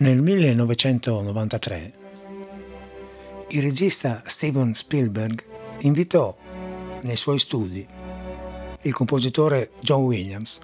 [0.00, 1.92] Nel 1993
[3.48, 5.44] il regista Steven Spielberg
[5.80, 6.34] invitò
[7.02, 7.86] nei suoi studi
[8.80, 10.58] il compositore John Williams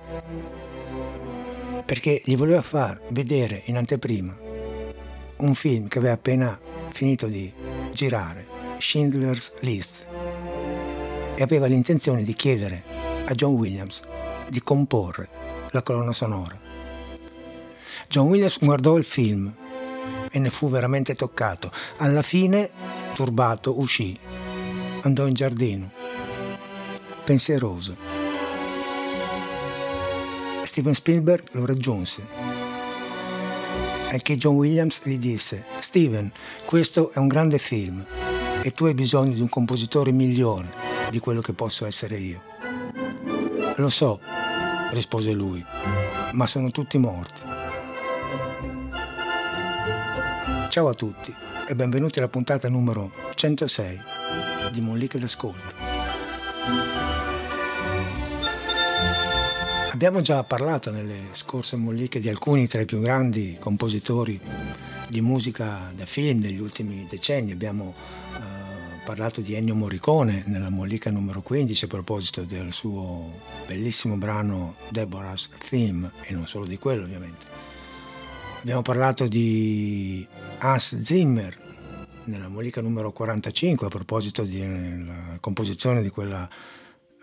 [1.85, 4.35] perché gli voleva far vedere in anteprima
[5.37, 6.59] un film che aveva appena
[6.89, 7.53] finito di
[7.93, 8.49] girare,
[8.79, 10.07] Schindler's List,
[11.35, 12.83] e aveva l'intenzione di chiedere
[13.27, 14.01] a John Williams
[14.49, 15.29] di comporre
[15.73, 16.76] la colonna sonora.
[18.09, 19.53] John Williams guardò il film
[20.31, 21.71] e ne fu veramente toccato.
[21.99, 22.71] Alla fine,
[23.15, 24.17] turbato, uscì,
[25.03, 25.91] andò in giardino,
[27.25, 27.97] pensieroso.
[30.65, 32.23] Steven Spielberg lo raggiunse
[34.11, 36.31] e che John Williams gli disse Steven,
[36.65, 38.05] questo è un grande film
[38.63, 40.69] e tu hai bisogno di un compositore migliore
[41.11, 42.43] di quello che posso essere io.
[43.77, 44.21] Lo so,
[44.93, 45.65] rispose lui,
[46.33, 47.56] ma sono tutti morti.
[50.77, 51.35] Ciao a tutti
[51.69, 53.99] e benvenuti alla puntata numero 106
[54.73, 55.75] di Molliche d'Ascolto.
[59.91, 64.39] Abbiamo già parlato nelle scorse molliche di alcuni tra i più grandi compositori
[65.09, 67.53] di musica da film degli ultimi decenni.
[67.53, 67.95] Abbiamo
[68.35, 73.33] eh, parlato di Ennio Morricone nella mollica numero 15 a proposito del suo
[73.67, 77.47] bellissimo brano Deborah's Theme e non solo di quello ovviamente.
[78.61, 80.27] Abbiamo parlato di
[80.59, 81.57] Hans Zimmer
[82.25, 86.49] nella mollica numero 45 a proposito della composizione di quella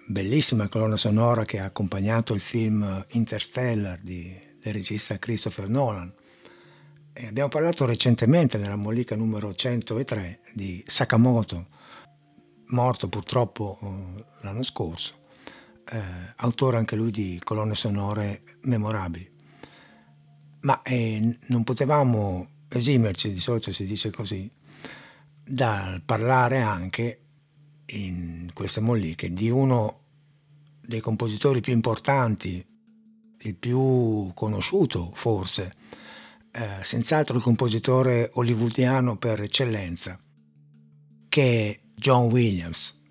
[0.08, 6.14] bellissima colonna sonora che ha accompagnato il film Interstellar di, del regista Christopher Nolan.
[7.12, 11.68] E abbiamo parlato recentemente nella mollica numero 103 di Sakamoto,
[12.68, 15.14] morto purtroppo eh, l'anno scorso,
[15.92, 16.02] eh,
[16.38, 19.31] autore anche lui di colonne sonore memorabili.
[20.62, 24.49] Ma eh, non potevamo esimerci, di solito si dice così,
[25.45, 27.19] dal parlare anche
[27.88, 30.00] in queste molliche di uno
[30.81, 32.66] dei compositori più importanti,
[33.45, 35.73] il più conosciuto forse,
[36.51, 40.19] eh, senz'altro il compositore hollywoodiano per eccellenza,
[41.29, 43.01] che è John Williams.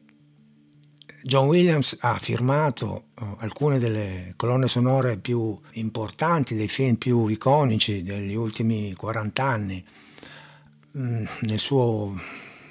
[1.24, 8.02] John Williams ha firmato eh, alcune delle colonne sonore più importanti, dei film più iconici
[8.02, 9.84] degli ultimi 40 anni.
[10.98, 12.20] Mm, nel suo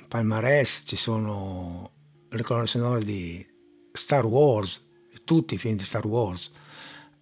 [0.07, 1.91] palmarès ci sono
[2.29, 3.45] le colonne sonore di
[3.93, 4.85] Star Wars,
[5.23, 6.51] tutti i film di Star Wars,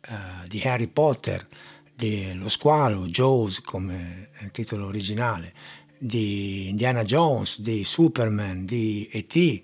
[0.10, 1.48] uh, di Harry Potter,
[1.96, 5.54] di Lo Squalo, Jaws come il titolo originale,
[6.00, 9.64] di Indiana Jones, di Superman, di E.T.,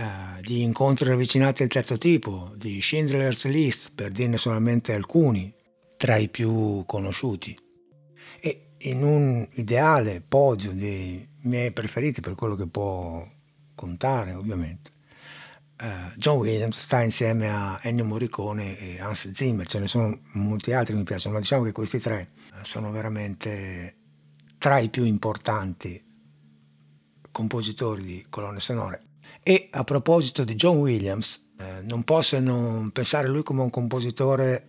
[0.00, 5.52] uh, di Incontri ravvicinati del terzo tipo, di Schindler's List, per dirne solamente alcuni,
[5.96, 7.56] tra i più conosciuti.
[8.40, 13.26] E in un ideale podio dei miei preferiti per quello che può
[13.74, 14.90] contare ovviamente.
[15.80, 20.72] Uh, John Williams sta insieme a Ennio Morricone e Hans Zimmer, ce ne sono molti
[20.72, 23.96] altri che mi piacciono, ma diciamo che questi tre uh, sono veramente
[24.58, 26.02] tra i più importanti
[27.30, 29.00] compositori di colonne sonore.
[29.42, 33.70] E a proposito di John Williams, uh, non posso non pensare a lui come un
[33.70, 34.66] compositore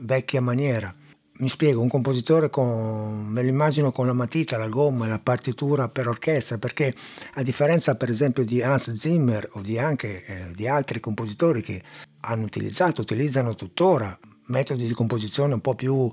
[0.00, 0.94] vecchia maniera,
[1.42, 5.88] mi spiego, un compositore con, me lo immagino con la matita, la gomma la partitura
[5.88, 6.94] per orchestra, perché
[7.34, 11.82] a differenza per esempio di Hans Zimmer o di anche eh, di altri compositori che
[12.20, 14.16] hanno utilizzato, utilizzano tuttora
[14.46, 16.12] metodi di composizione un po' più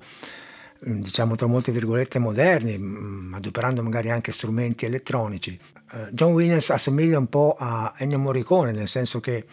[0.81, 5.59] diciamo tra molte virgolette moderni, mm, adoperando magari anche strumenti elettronici.
[5.91, 9.45] Uh, John Williams assomiglia un po' a Ennio Morricone, nel senso che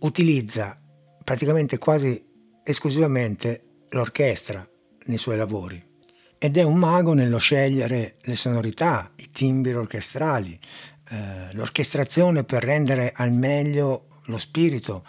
[0.00, 0.76] utilizza
[1.24, 2.22] praticamente quasi
[2.62, 4.68] esclusivamente l'orchestra
[5.06, 5.82] nei suoi lavori.
[6.38, 10.58] Ed è un mago nello scegliere le sonorità, i timbri orchestrali,
[11.08, 15.04] eh, l'orchestrazione per rendere al meglio lo spirito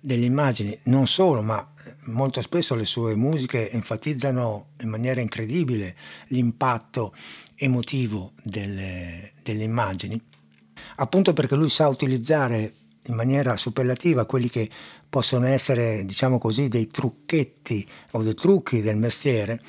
[0.00, 0.78] delle immagini.
[0.84, 5.96] Non solo, ma eh, molto spesso le sue musiche enfatizzano in maniera incredibile
[6.28, 7.14] l'impatto
[7.56, 10.20] emotivo delle, delle immagini,
[10.96, 12.74] appunto perché lui sa utilizzare
[13.06, 14.68] in maniera superlativa quelli che
[15.08, 19.60] possono essere, diciamo così, dei trucchetti o dei trucchi del mestiere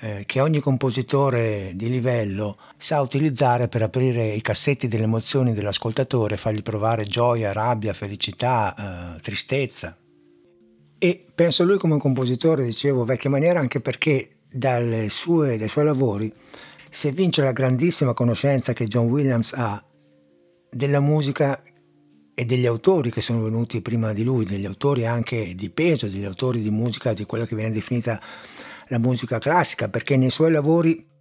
[0.00, 6.36] eh, che ogni compositore di livello sa utilizzare per aprire i cassetti delle emozioni dell'ascoltatore,
[6.36, 8.74] fargli provare gioia, rabbia, felicità,
[9.16, 9.96] eh, tristezza.
[10.98, 14.30] E penso lui come un compositore, dicevo, vecchia maniera, anche perché
[15.08, 16.32] sue, dai suoi lavori
[16.88, 19.84] si evince la grandissima conoscenza che John Williams ha
[20.70, 21.60] della musica
[22.34, 26.24] e degli autori che sono venuti prima di lui, degli autori anche di peso, degli
[26.24, 28.20] autori di musica, di quella che viene definita
[28.88, 31.12] la musica classica, perché nei suoi lavori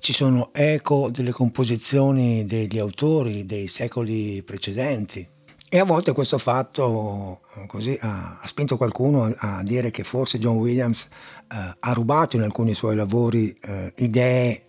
[0.00, 5.28] Ci sono eco delle composizioni degli autori dei secoli precedenti.
[5.68, 10.38] E a volte questo fatto così, ha, ha, spinto qualcuno a, a, dire che forse
[10.38, 11.06] John Williams
[11.52, 14.64] eh, ha rubato in alcuni suoi lavori eh, idee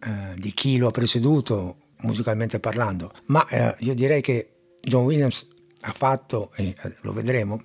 [0.00, 5.48] eh, di chi lo ha preceduto musicalmente parlando, ma eh, io direi che John Williams
[5.82, 7.60] ha fatto, e eh, lo vedremo,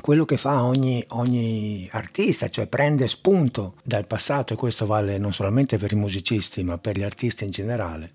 [0.00, 5.32] quello che fa ogni, ogni, artista, cioè prende spunto dal passato e questo vale non
[5.32, 8.10] solamente per i musicisti ma per gli artisti in generale,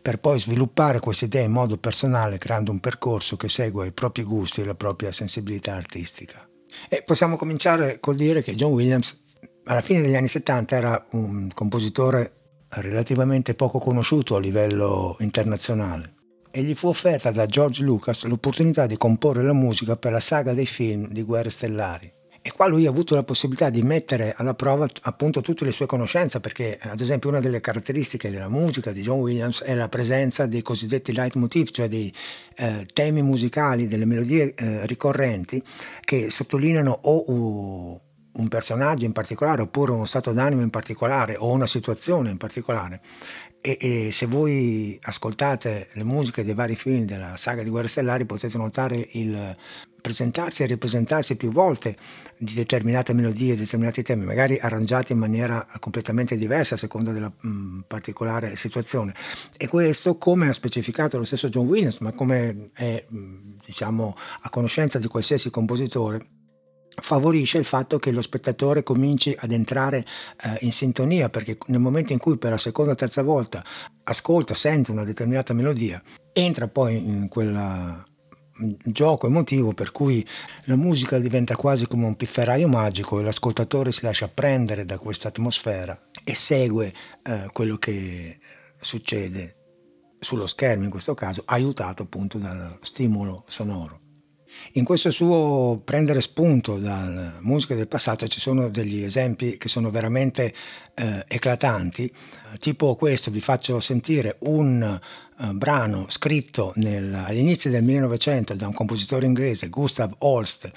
[0.00, 4.22] per poi sviluppare queste idee in modo personale creando un percorso che segua i propri
[4.22, 6.46] gusti e la propria sensibilità artistica.
[6.88, 9.18] E possiamo cominciare col dire che John Williams
[9.64, 12.34] alla fine degli anni 70 era un compositore
[12.68, 16.18] relativamente poco conosciuto a livello internazionale
[16.50, 20.52] e gli fu offerta da George Lucas l'opportunità di comporre la musica per la saga
[20.52, 22.12] dei film di Guerre Stellari.
[22.42, 25.84] E qua lui ha avuto la possibilità di mettere alla prova appunto tutte le sue
[25.84, 30.46] conoscenze, perché ad esempio una delle caratteristiche della musica di John Williams è la presenza
[30.46, 32.12] dei cosiddetti leitmotiv, cioè dei
[32.56, 35.62] eh, temi musicali, delle melodie eh, ricorrenti
[36.02, 38.00] che sottolineano o
[38.32, 43.00] un personaggio in particolare oppure uno stato d'animo in particolare o una situazione in particolare
[43.60, 48.24] e, e, se voi ascoltate le musiche dei vari film della saga di Guerre Stellari
[48.24, 49.56] potete notare il
[50.00, 51.96] presentarsi e ripresentarsi più volte
[52.38, 57.80] di determinate melodie, determinati temi, magari arrangiati in maniera completamente diversa a seconda della mh,
[57.86, 59.14] particolare situazione.
[59.56, 63.04] E questo, come ha specificato lo stesso John Williams, ma come è
[63.64, 66.38] diciamo, a conoscenza di qualsiasi compositore,
[67.00, 72.12] favorisce il fatto che lo spettatore cominci ad entrare eh, in sintonia perché nel momento
[72.12, 73.64] in cui per la seconda o terza volta
[74.04, 76.02] ascolta, sente una determinata melodia,
[76.32, 78.08] entra poi in quel
[78.84, 80.26] gioco emotivo per cui
[80.64, 85.28] la musica diventa quasi come un pifferaio magico e l'ascoltatore si lascia prendere da questa
[85.28, 86.92] atmosfera e segue
[87.22, 88.38] eh, quello che
[88.80, 89.56] succede
[90.18, 93.99] sullo schermo in questo caso aiutato appunto dal stimolo sonoro.
[94.72, 99.90] In questo suo prendere spunto dalla musica del passato ci sono degli esempi che sono
[99.90, 100.54] veramente
[100.94, 102.12] eh, eclatanti,
[102.58, 108.66] tipo questo vi faccio sentire un eh, brano scritto nel, agli inizi del 1900 da
[108.66, 110.70] un compositore inglese, Gustav Holst,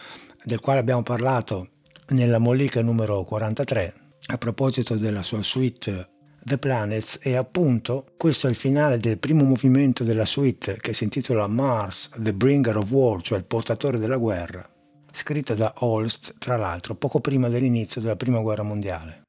[0.43, 1.67] del quale abbiamo parlato
[2.09, 3.93] nella mollica numero 43
[4.27, 6.12] a proposito della sua suite
[6.45, 11.05] The Planets e appunto questo è il finale del primo movimento della suite che si
[11.05, 14.67] intitola Mars, The Bringer of War, cioè il portatore della guerra,
[15.09, 19.22] scritto da Holst tra l'altro poco prima dell'inizio della prima guerra mondiale.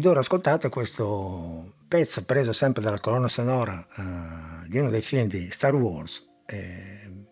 [0.00, 5.28] Ed ora ascoltate questo pezzo preso sempre dalla colonna sonora uh, di uno dei film
[5.28, 7.26] di Star Wars eh,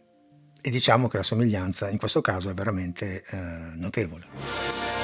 [0.61, 3.37] e diciamo che la somiglianza in questo caso è veramente uh,
[3.81, 4.98] notevole.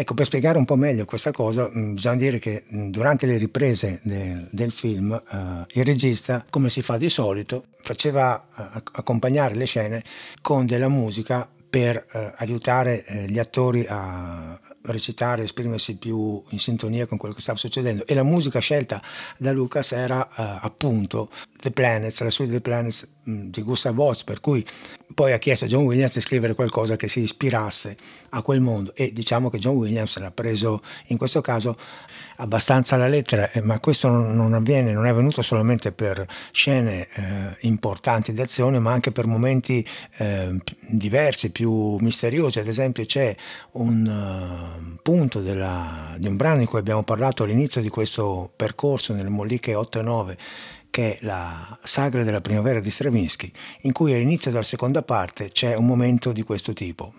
[0.00, 3.36] Ecco, per spiegare un po' meglio questa cosa, mm, bisogna dire che mm, durante le
[3.36, 9.54] riprese del, del film uh, il regista, come si fa di solito, faceva uh, accompagnare
[9.56, 10.02] le scene
[10.40, 17.06] con della musica per eh, aiutare eh, gli attori a recitare, esprimersi più in sintonia
[17.06, 18.04] con quello che stava succedendo.
[18.06, 19.00] E la musica scelta
[19.38, 21.30] da Lucas era eh, appunto
[21.60, 24.64] The Planets, la suite The Planets di Gustav Holst, per cui
[25.14, 27.96] poi ha chiesto a John Williams di scrivere qualcosa che si ispirasse
[28.30, 31.76] a quel mondo e diciamo che John Williams l'ha preso in questo caso
[32.36, 37.06] abbastanza alla lettera, eh, ma questo non, non, avviene, non è avvenuto solamente per scene
[37.12, 39.86] eh, importanti d'azione, ma anche per momenti
[40.16, 40.56] eh,
[40.88, 42.58] diversi, più misteriosi.
[42.58, 43.34] Ad esempio c'è
[43.72, 49.12] un uh, punto della, di un brano di cui abbiamo parlato all'inizio di questo percorso
[49.12, 50.38] nelle Molliche 8 e 9
[50.90, 53.50] che è la sagra della primavera di Stravinsky,
[53.82, 57.14] in cui all'inizio della seconda parte c'è un momento di questo tipo.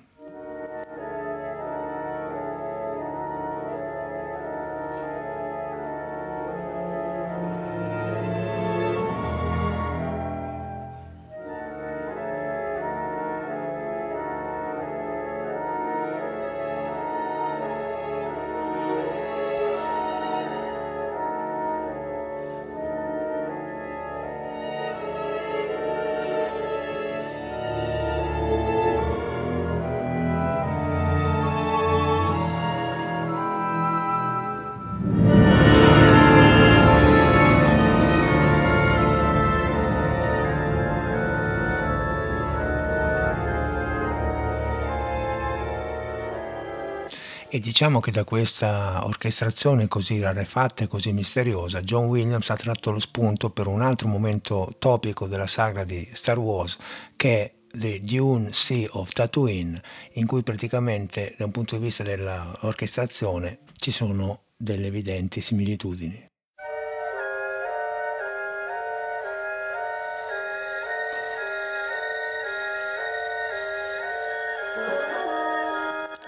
[47.53, 52.91] E diciamo che da questa orchestrazione così rarefatta e così misteriosa, John Williams ha tratto
[52.91, 56.77] lo spunto per un altro momento topico della saga di Star Wars,
[57.17, 59.81] che è The Dune Sea of Tatooine,
[60.13, 66.31] in cui praticamente da un punto di vista dell'orchestrazione ci sono delle evidenti similitudini.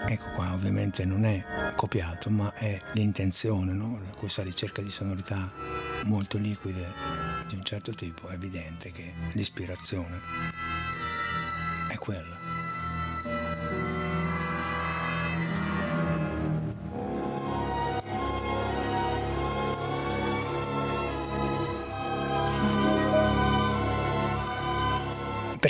[0.06, 1.42] Ecco qua, ovviamente non è
[1.76, 4.00] copiato, ma è l'intenzione, no?
[4.16, 5.50] questa ricerca di sonorità
[6.04, 6.92] molto liquide
[7.48, 10.20] di un certo tipo, è evidente che l'ispirazione
[11.88, 12.43] è quella.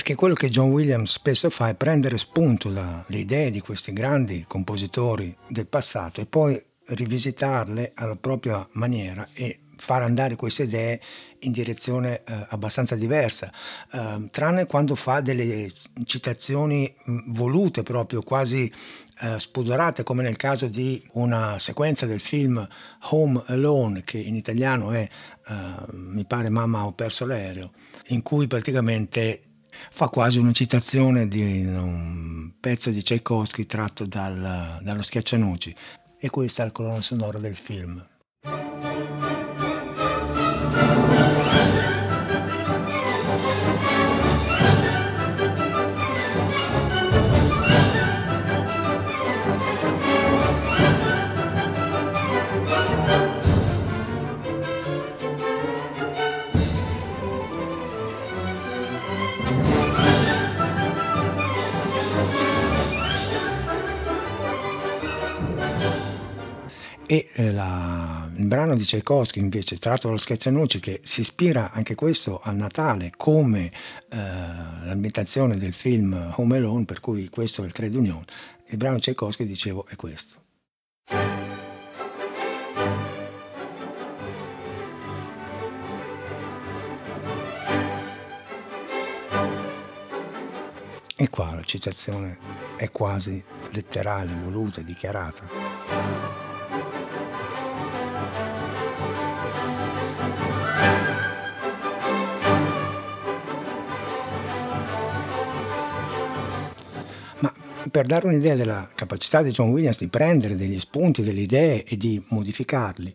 [0.04, 4.44] Perché quello che John Williams spesso fa è prendere spunto dalle idee di questi grandi
[4.46, 11.00] compositori del passato e poi rivisitarle alla propria maniera e far andare queste idee
[11.38, 13.50] in direzione eh, abbastanza diversa,
[13.92, 15.72] eh, tranne quando fa delle
[16.04, 18.70] citazioni mh, volute proprio quasi
[19.22, 22.66] eh, spudorate, come nel caso di una sequenza del film
[23.12, 27.72] Home Alone, che in italiano è, eh, mi pare, Mamma ho perso l'aereo,
[28.08, 29.40] in cui praticamente
[29.90, 35.74] fa quasi una citazione di un pezzo di Tchaikovsky tratto dal, dallo Schiaccianucci
[36.18, 38.02] e questa è la colonna sonora del film.
[67.14, 71.94] E eh, la, il brano di Tchaikovsky invece tratto dallo Schiaccianucci che si ispira anche
[71.94, 77.72] questo al Natale come eh, l'ambientazione del film Home Alone per cui questo è il
[77.72, 78.24] trade union
[78.66, 80.42] il brano Tchaikovsky dicevo è questo
[91.14, 92.38] e qua la citazione
[92.76, 93.40] è quasi
[93.70, 96.43] letterale, voluta, dichiarata.
[107.94, 111.96] Per dare un'idea della capacità di John Williams di prendere degli spunti, delle idee e
[111.96, 113.14] di modificarli,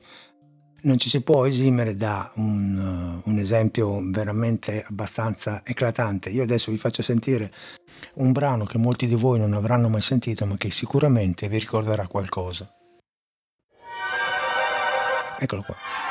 [0.83, 6.29] non ci si può esimere da un, un, esempio veramente abbastanza eclatante.
[6.29, 7.51] Io adesso vi faccio sentire
[8.13, 12.07] un brano che molti di voi non avranno mai sentito, ma che sicuramente vi ricorderà
[12.07, 12.73] qualcosa.
[15.37, 16.08] Eccolo qua.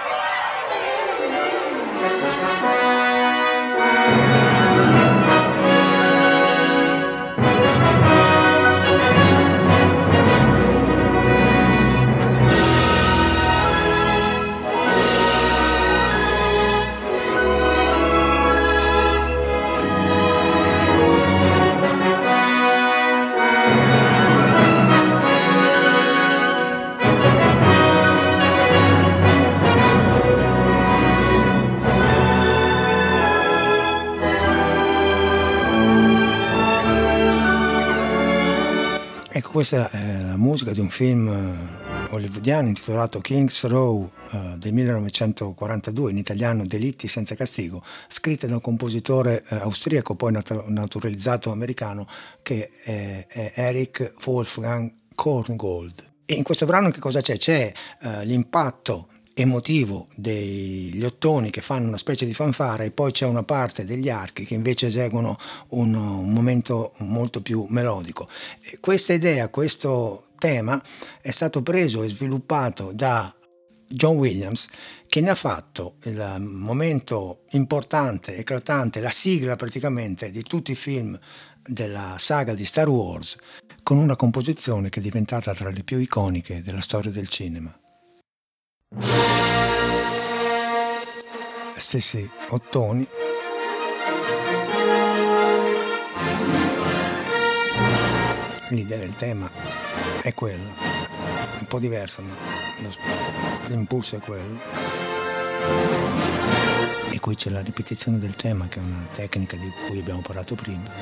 [39.59, 46.13] Questa è la musica di un film eh, hollywoodiano intitolato King's Row uh, del 1942,
[46.13, 52.07] in italiano Delitti senza castigo, scritta da un compositore uh, austriaco, poi nat- naturalizzato americano,
[52.41, 56.05] che è, è Eric Wolfgang Korngold.
[56.25, 57.37] E in questo brano che cosa c'è?
[57.37, 57.73] C'è
[58.03, 59.09] uh, l'impatto
[59.41, 64.11] emotivo degli ottoni che fanno una specie di fanfara e poi c'è una parte degli
[64.11, 68.29] archi che invece eseguono un, un momento molto più melodico.
[68.61, 70.83] E questa idea, questo tema
[71.21, 73.33] è stato preso e sviluppato da
[73.87, 74.69] John Williams
[75.07, 81.17] che ne ha fatto il momento importante, eclatante, la sigla praticamente di tutti i film
[81.63, 83.39] della saga di Star Wars
[83.85, 87.73] con una composizione che è diventata tra le più iconiche della storia del cinema.
[91.77, 93.07] Stessi ottoni.
[98.71, 99.51] L'idea del tema
[100.23, 100.75] è quella,
[101.61, 102.35] un po' diversa, ma
[103.69, 104.59] l'impulso è quello.
[107.11, 110.55] E qui c'è la ripetizione del tema, che è una tecnica di cui abbiamo parlato
[110.55, 110.93] prima.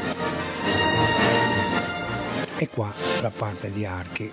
[2.56, 4.32] E qua la parte di archi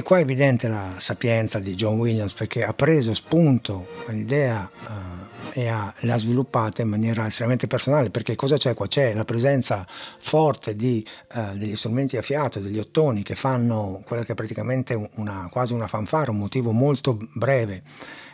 [0.00, 5.50] E qua è evidente la sapienza di John Williams perché ha preso spunto l'idea uh,
[5.52, 8.86] e ha, l'ha sviluppata in maniera estremamente personale perché cosa c'è qua?
[8.86, 14.24] C'è la presenza forte di, uh, degli strumenti a fiato, degli ottoni che fanno quella
[14.24, 17.82] che è praticamente una, quasi una fanfara, un motivo molto breve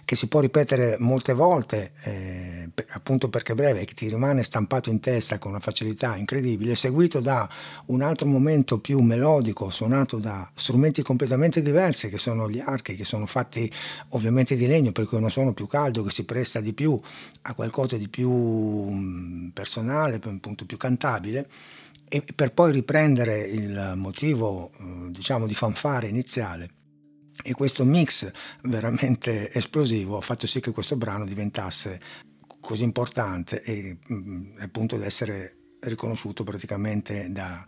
[0.06, 4.88] che si può ripetere molte volte, eh, appunto perché è breve, che ti rimane stampato
[4.88, 7.48] in testa con una facilità incredibile, seguito da
[7.86, 13.04] un altro momento più melodico, suonato da strumenti completamente diversi, che sono gli archi, che
[13.04, 13.68] sono fatti
[14.10, 16.98] ovviamente di legno, per cui uno suono più caldo, che si presta di più
[17.42, 21.48] a qualcosa di più mm, personale, appunto più cantabile.
[22.08, 26.75] E per poi riprendere il motivo eh, diciamo di fanfare iniziale
[27.42, 28.30] e questo mix
[28.62, 32.00] veramente esplosivo ha fatto sì che questo brano diventasse
[32.60, 37.64] così importante e mm, appunto ad essere riconosciuto praticamente da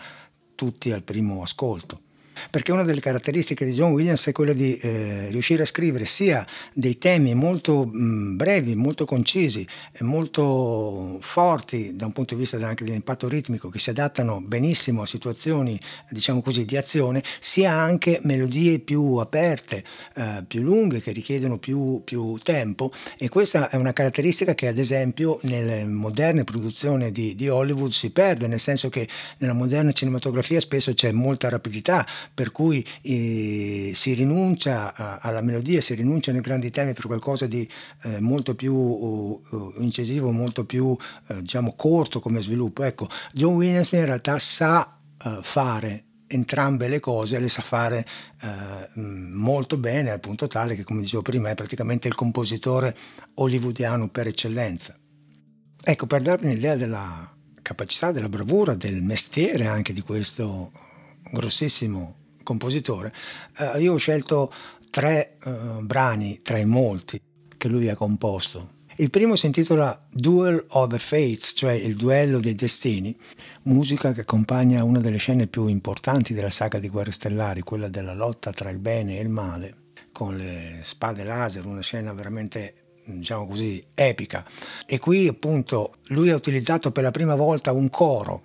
[0.55, 2.07] tutti al primo ascolto
[2.51, 6.47] perché una delle caratteristiche di John Williams è quella di eh, riuscire a scrivere sia
[6.73, 9.67] dei temi molto mh, brevi, molto concisi
[10.01, 15.07] molto forti da un punto di vista anche dell'impatto ritmico che si adattano benissimo a
[15.07, 15.79] situazioni
[16.11, 22.03] diciamo così di azione, sia anche melodie più aperte, eh, più lunghe che richiedono più,
[22.05, 22.91] più, tempo.
[23.19, 28.11] E questa è una caratteristica che ad esempio nelle moderne produzioni di, di Hollywood si
[28.11, 34.15] perde, nel senso che nella moderna cinematografia spesso c'è molta rapidità, per cui eh, si
[34.15, 37.69] rinuncia a, alla melodia, si rinuncia nei grandi temi per qualcosa di
[38.03, 40.99] eh, molto più uh, incisivo, molto più uh,
[41.41, 42.83] diciamo corto come sviluppo.
[42.83, 44.93] Ecco, John Williams in realtà sa
[45.43, 48.07] fare entrambe le cose le sa fare
[48.43, 52.97] eh, molto bene al punto tale che come dicevo prima è praticamente il compositore
[53.35, 54.97] hollywoodiano per eccellenza.
[55.83, 60.71] Ecco, per darvi un'idea della capacità, della bravura, del mestiere anche di questo
[61.33, 63.13] grossissimo compositore,
[63.59, 64.53] eh, io ho scelto
[64.91, 65.51] tre eh,
[65.83, 67.21] brani tra i molti
[67.57, 68.77] che lui ha composto.
[69.01, 73.17] Il primo si intitola Duel of the Fates, cioè il duello dei destini,
[73.65, 78.15] musica che accompagna una delle scene più importanti della saga di Guerre Stellari, quella della
[78.15, 79.75] lotta tra il bene e il male,
[80.11, 84.45] con le spade laser, una scena veramente diciamo così epica.
[84.85, 88.43] E qui appunto lui ha utilizzato per la prima volta un coro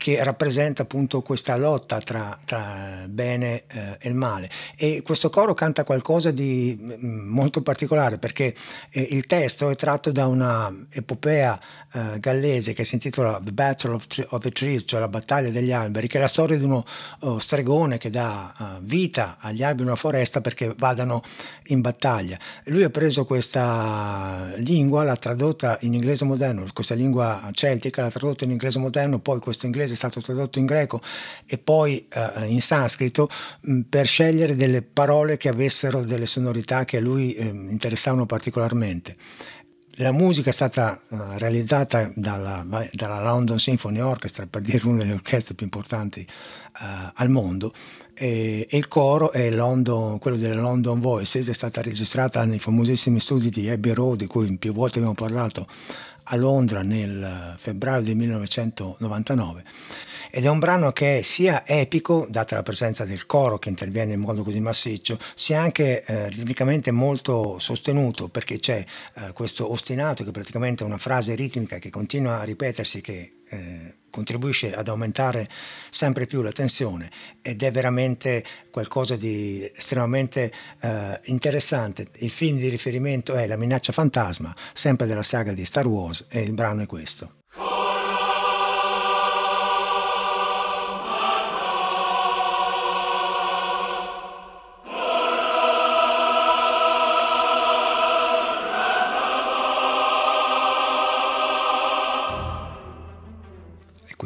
[0.00, 4.48] che rappresenta appunto questa lotta tra, tra bene eh, e il male.
[4.74, 8.54] E questo coro canta qualcosa di mm, molto particolare perché
[8.88, 11.60] eh, il testo è tratto da una epopea
[11.92, 15.72] eh, gallese che si intitola The Battle of, of, the Trees, cioè la battaglia degli
[15.72, 16.82] alberi, che è la storia di uno
[17.20, 21.22] oh, stregone che dà uh, vita agli alberi in una foresta perché vadano
[21.64, 22.38] in battaglia.
[22.66, 28.44] Lui ha preso questa lingua, l'ha tradotta in inglese moderno, questa lingua celtica, l'ha tradotta
[28.44, 31.00] in inglese moderno, poi questo inglese inglese, è stato tradotto in greco
[31.46, 33.28] e poi eh, in sanscrito
[33.62, 39.16] mh, per scegliere delle parole che avessero delle sonorità che a lui eh, interessavano particolarmente.
[39.94, 45.12] La musica è stata uh, realizzata dalla, dalla, London Symphony Orchestra, per dire una delle
[45.12, 47.74] orchestre più importanti uh, al mondo,
[48.14, 53.18] e, e, il coro è London, quello delle London Voices, è stata registrata nei famosissimi
[53.18, 55.66] studi di Abbey Road, di cui più volte abbiamo parlato
[56.24, 59.64] a Londra nel febbraio del 1999
[60.30, 64.14] ed è un brano che è sia epico, data la presenza del coro che interviene
[64.14, 70.22] in modo così massiccio, sia anche eh, ritmicamente molto sostenuto perché c'è eh, questo ostinato
[70.22, 75.48] che è praticamente una frase ritmica che continua a ripetersi che eh, contribuisce ad aumentare
[75.90, 82.06] sempre più la tensione ed è veramente qualcosa di estremamente eh, interessante.
[82.18, 86.40] Il film di riferimento è La minaccia fantasma, sempre della saga di Star Wars e
[86.40, 87.38] il brano è questo.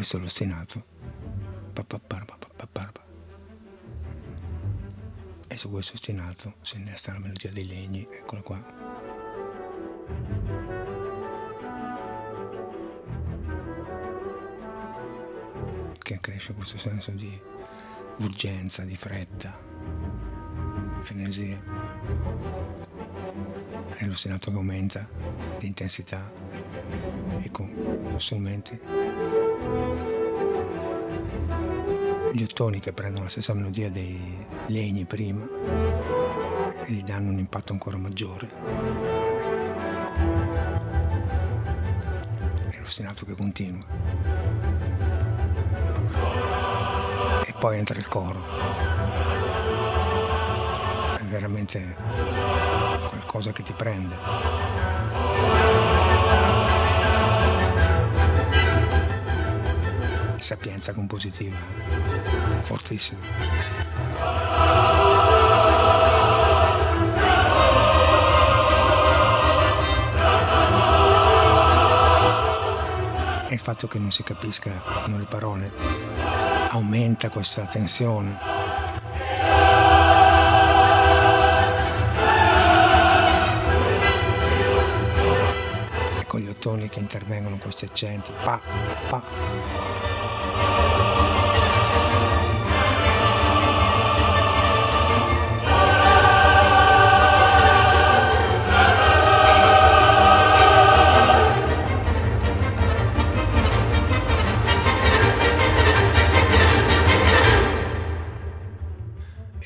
[0.04, 0.84] Questo è l'ostinato.
[5.48, 8.62] E su questo ostinato si innesta la melodia dei legni, eccola qua.
[15.96, 17.40] Che cresce questo senso di
[18.18, 19.58] urgenza, di fretta.
[21.00, 21.62] frenesia.
[23.88, 25.08] È l'ostinato che aumenta
[25.58, 26.30] di intensità
[27.40, 29.43] e con strumenti.
[32.32, 37.72] Gli ottoni che prendono la stessa melodia dei legni prima e gli danno un impatto
[37.72, 38.48] ancora maggiore.
[42.70, 43.82] È l'ostinato che continua.
[47.46, 48.84] E poi entra il coro
[51.34, 51.96] veramente
[53.08, 54.14] qualcosa che ti prende.
[60.54, 61.56] Sapienza compositiva,
[62.60, 63.18] fortissima.
[73.48, 75.72] E il fatto che non si capiscano le parole
[76.68, 78.54] aumenta questa tensione
[86.64, 88.58] toni che intervengono questi accenti, pa,
[89.10, 90.33] pa.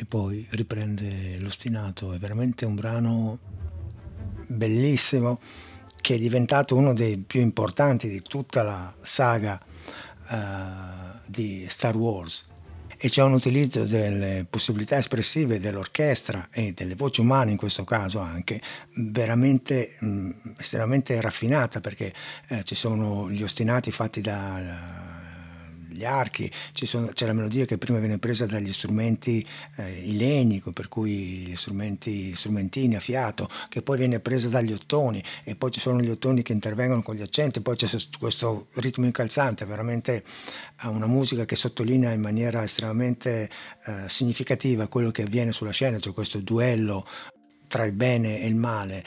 [0.09, 3.39] Poi riprende l'ostinato, è veramente un brano
[4.47, 5.39] bellissimo
[6.01, 9.61] che è diventato uno dei più importanti di tutta la saga
[10.31, 12.47] uh, di Star Wars.
[13.01, 18.19] E c'è un utilizzo delle possibilità espressive dell'orchestra e delle voci umane in questo caso
[18.19, 18.61] anche
[18.95, 22.13] veramente mh, estremamente raffinata perché
[22.49, 25.19] eh, ci sono gli ostinati fatti da
[25.99, 29.45] gli archi, sono, c'è la melodia che prima viene presa dagli strumenti
[29.77, 35.23] eh, i legni, per cui strumenti, strumentini a fiato, che poi viene presa dagli ottoni
[35.43, 39.05] e poi ci sono gli ottoni che intervengono con gli accenti, poi c'è questo ritmo
[39.05, 40.23] incalzante, veramente
[40.85, 43.51] una musica che sottolinea in maniera estremamente
[43.85, 47.05] eh, significativa quello che avviene sulla scena, cioè questo duello
[47.67, 49.05] tra il bene e il male,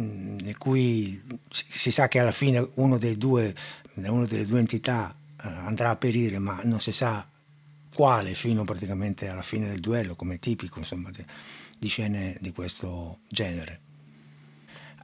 [0.00, 3.54] mm, in cui si sa che alla fine uno, due,
[3.94, 7.26] uno delle due entità andrà a perire, ma non si sa
[7.94, 11.10] quale fino praticamente alla fine del duello, come tipico insomma,
[11.78, 13.80] di, scene di questo genere.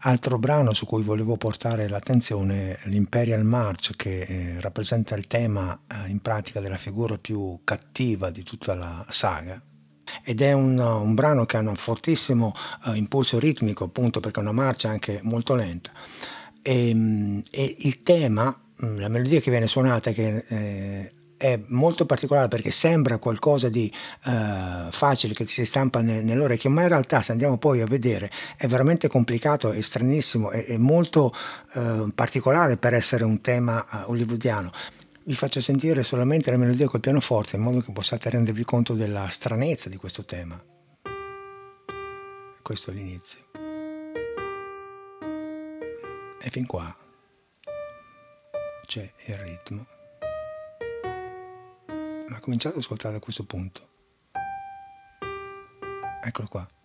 [0.01, 5.79] Altro brano su cui volevo portare l'attenzione è l'Imperial March che eh, rappresenta il tema
[5.87, 9.61] eh, in pratica della figura più cattiva di tutta la saga
[10.22, 14.42] ed è un, un brano che ha un fortissimo eh, impulso ritmico appunto perché è
[14.42, 15.90] una marcia anche molto lenta
[16.62, 22.49] e, ehm, e il tema la melodia che viene suonata che eh, è molto particolare
[22.49, 23.93] perché sembra qualcosa di
[24.25, 28.31] uh, facile che si stampa nel, nell'orecchio, ma in realtà se andiamo poi a vedere
[28.57, 31.33] è veramente complicato, è stranissimo, è molto
[31.75, 34.71] uh, particolare per essere un tema uh, hollywoodiano.
[35.25, 39.29] Vi faccio sentire solamente la melodia col pianoforte in modo che possiate rendervi conto della
[39.29, 40.62] stranezza di questo tema.
[42.62, 43.41] Questo è l'inizio.
[46.41, 47.06] E fin qua
[48.97, 49.87] c'è il ritmo.
[52.29, 53.89] Ma cominciate ad ascoltare da questo punto.
[56.23, 56.76] Eccolo qua.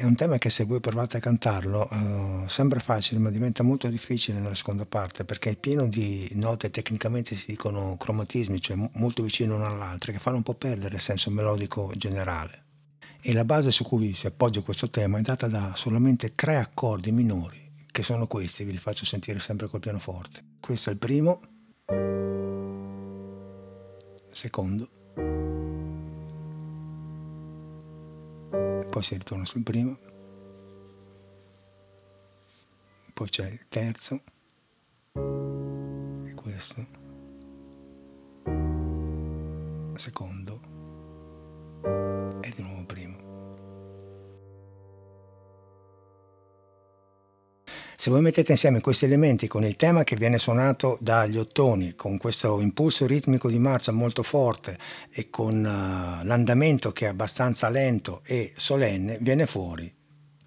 [0.00, 3.86] È un tema che se voi provate a cantarlo uh, sembra facile ma diventa molto
[3.86, 9.22] difficile nella seconda parte perché è pieno di note tecnicamente si dicono cromatismi, cioè molto
[9.22, 12.64] vicino l'una all'altra, che fanno un po' perdere il senso melodico generale.
[13.20, 17.12] E la base su cui si appoggia questo tema è data da solamente tre accordi
[17.12, 17.60] minori,
[17.92, 20.42] che sono questi, vi li faccio sentire sempre col pianoforte.
[20.60, 21.40] Questo è il primo,
[24.30, 24.88] secondo,
[28.90, 29.96] poi si ritorna sul primo,
[33.14, 34.20] poi c'è il terzo,
[36.26, 36.86] e questo,
[39.94, 40.78] secondo.
[42.42, 43.29] E di nuovo primo.
[48.00, 52.16] Se voi mettete insieme questi elementi con il tema che viene suonato dagli ottoni, con
[52.16, 54.78] questo impulso ritmico di marcia molto forte
[55.10, 59.94] e con uh, l'andamento che è abbastanza lento e solenne, viene fuori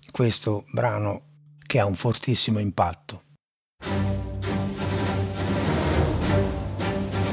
[0.09, 1.25] questo brano
[1.63, 3.21] che ha un fortissimo impatto.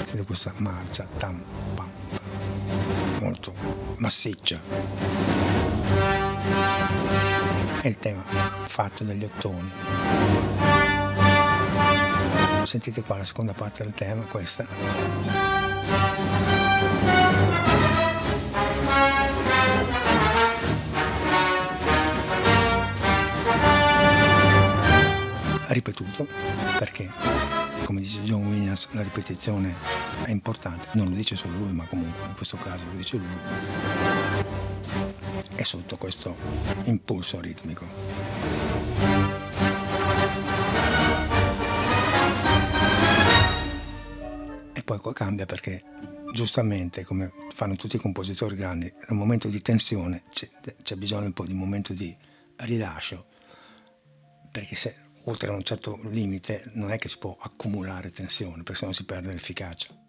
[0.04, 1.42] Vedete questa marcia tam,
[1.74, 1.90] pam,
[3.20, 3.54] molto
[3.96, 5.39] massiccia
[7.80, 9.72] è il tema fatto dagli ottoni.
[12.62, 14.66] Sentite qua la seconda parte del tema, questa.
[25.68, 26.26] Ripetuto
[26.78, 27.08] perché,
[27.84, 29.74] come dice John Williams, la ripetizione
[30.24, 34.49] è importante, non lo dice solo lui, ma comunque in questo caso lo dice lui,
[35.61, 36.35] è sotto questo
[36.85, 37.85] impulso ritmico.
[44.99, 45.85] poi cambia perché
[46.33, 50.49] giustamente, come fanno tutti i compositori grandi, nel momento di tensione c'è,
[50.83, 52.16] c'è bisogno un po' di un momento di
[52.57, 53.27] rilascio,
[54.51, 54.96] perché se
[55.27, 59.05] oltre a un certo limite non è che si può accumulare tensione, perché sennò si
[59.05, 59.99] perde l'efficacia.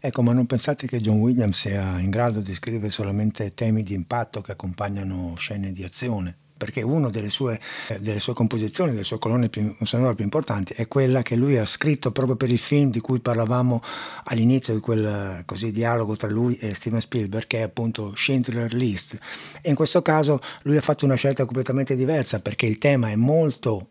[0.00, 3.94] Ecco, ma non pensate che John Williams sia in grado di scrivere solamente temi di
[3.94, 6.36] impatto che accompagnano scene di azione?
[6.58, 10.74] perché una delle sue, eh, delle sue composizioni, delle sue colonne più, sonore più importanti
[10.74, 13.80] è quella che lui ha scritto proprio per il film di cui parlavamo
[14.24, 19.16] all'inizio di quel così, dialogo tra lui e Steven Spielberg, che è appunto Schindler List.
[19.62, 23.16] E in questo caso lui ha fatto una scelta completamente diversa perché il tema è
[23.16, 23.90] molto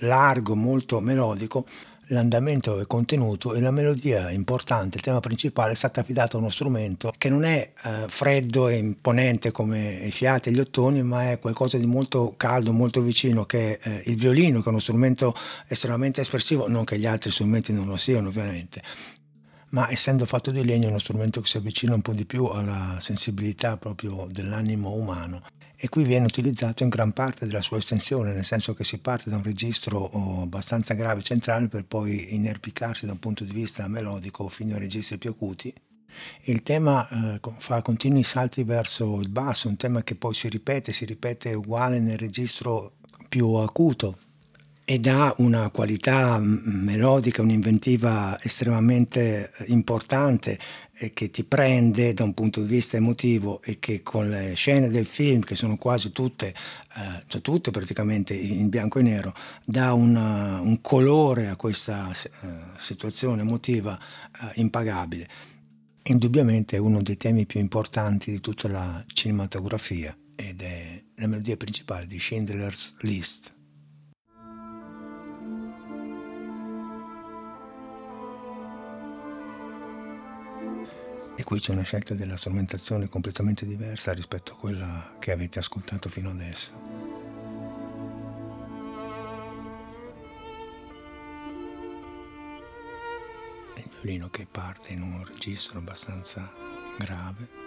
[0.00, 1.66] largo, molto melodico,
[2.08, 6.50] l'andamento è contenuto e la melodia importante, il tema principale è stato affidato a uno
[6.50, 11.30] strumento che non è eh, freddo e imponente come i fiati e gli ottoni, ma
[11.30, 14.80] è qualcosa di molto caldo, molto vicino, che è eh, il violino, che è uno
[14.80, 15.34] strumento
[15.68, 18.82] estremamente espressivo, non che gli altri strumenti non lo siano ovviamente.
[19.70, 22.44] Ma essendo fatto di legno è uno strumento che si avvicina un po' di più
[22.44, 25.42] alla sensibilità proprio dell'animo umano
[25.84, 29.28] e qui viene utilizzato in gran parte della sua estensione, nel senso che si parte
[29.28, 33.86] da un registro oh, abbastanza grave centrale per poi inerpicarsi da un punto di vista
[33.86, 35.70] melodico fino ai registri più acuti.
[36.44, 40.90] Il tema eh, fa continui salti verso il basso, un tema che poi si ripete,
[40.90, 42.94] si ripete uguale nel registro
[43.28, 44.16] più acuto,
[44.86, 50.58] ed ha una qualità melodica, un'inventiva estremamente eh, importante
[50.92, 54.88] e che ti prende da un punto di vista emotivo e che con le scene
[54.88, 59.94] del film, che sono quasi tutte, eh, cioè tutte praticamente in bianco e nero, dà
[59.94, 65.26] una, un colore a questa eh, situazione emotiva eh, impagabile.
[66.02, 71.56] Indubbiamente è uno dei temi più importanti di tutta la cinematografia ed è la melodia
[71.56, 73.53] principale di Schindler's List.
[81.44, 86.30] Qui c'è una scelta della strumentazione completamente diversa rispetto a quella che avete ascoltato fino
[86.30, 86.72] adesso.
[93.76, 96.50] Il violino che parte in un registro abbastanza
[96.98, 97.63] grave.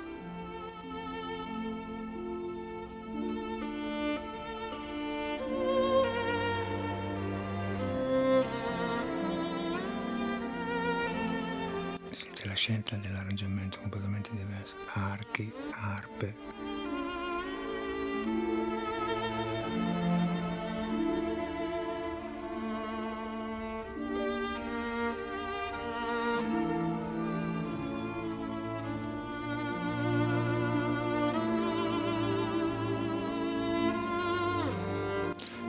[12.67, 16.35] Scelta dell'arrangiamento completamente diverso, archi, arpe.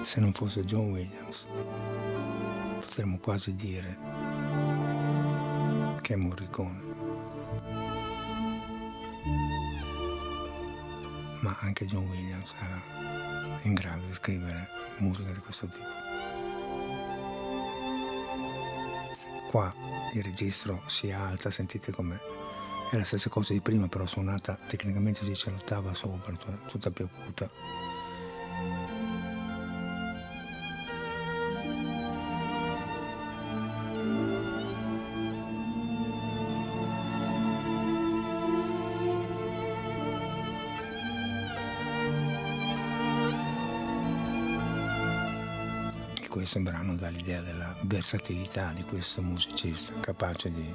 [0.02, 1.46] Se non fosse John Williams,
[2.80, 3.96] potremmo quasi dire
[6.00, 6.87] che è Morricone.
[11.60, 14.68] Anche John Williams era in grado di scrivere
[14.98, 15.86] musica di questo tipo.
[19.48, 19.74] Qua
[20.14, 22.20] il registro si alza, sentite come
[22.90, 26.34] è la stessa cosa di prima, però suonata tecnicamente si l'ottava sopra,
[26.66, 27.87] tutta più acuta.
[46.28, 50.74] Questo brano dà l'idea della versatilità di questo musicista, capace di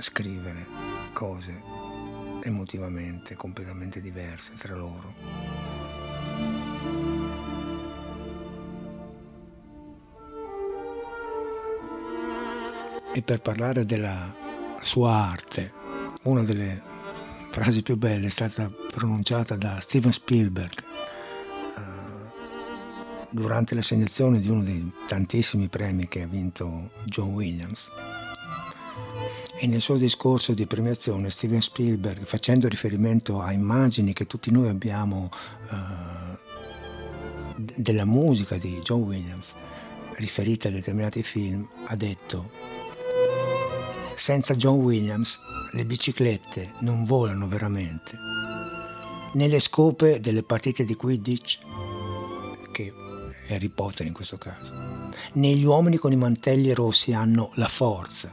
[0.00, 0.66] scrivere
[1.12, 1.62] cose
[2.42, 5.14] emotivamente completamente diverse tra loro.
[13.14, 14.34] E per parlare della
[14.80, 15.72] sua arte,
[16.24, 16.82] una delle
[17.50, 20.81] frasi più belle è stata pronunciata da Steven Spielberg
[23.32, 27.90] durante l'assegnazione di uno dei tantissimi premi che ha vinto John Williams.
[29.58, 34.68] E nel suo discorso di premiazione Steven Spielberg, facendo riferimento a immagini che tutti noi
[34.68, 35.30] abbiamo
[35.70, 36.38] uh,
[37.76, 39.54] della musica di John Williams,
[40.16, 42.50] riferite a determinati film, ha detto
[44.14, 45.40] senza John Williams
[45.72, 48.12] le biciclette non volano veramente.
[49.34, 51.58] Nelle scope delle partite di Quidditch,
[52.72, 52.92] che
[53.48, 54.72] Harry Potter in questo caso,
[55.34, 58.32] né gli uomini con i mantelli rossi hanno la forza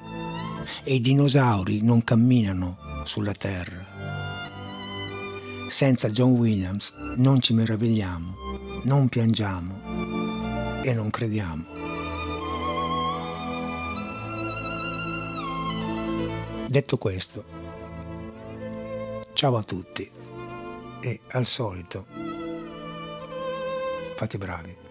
[0.83, 3.85] e i dinosauri non camminano sulla terra.
[5.67, 8.35] Senza John Williams non ci meravigliamo,
[8.83, 11.77] non piangiamo e non crediamo.
[16.67, 17.43] Detto questo,
[19.33, 20.09] ciao a tutti
[21.01, 22.05] e al solito
[24.15, 24.88] fate bravi.